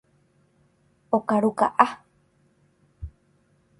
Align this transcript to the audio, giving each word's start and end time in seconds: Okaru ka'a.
Okaru 1.17 1.51
ka'a. 1.59 1.87